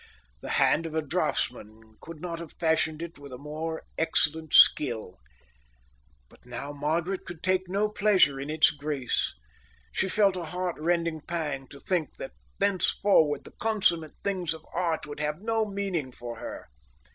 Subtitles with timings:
[0.41, 5.19] The hand of a draughtsman could not have fashioned it with a more excellent skill.
[6.27, 9.35] But now Margaret could take no pleasure in its grace.
[9.91, 15.19] She felt a heartrending pang to think that thenceforward the consummate things of art would
[15.19, 16.67] have no meaning for her.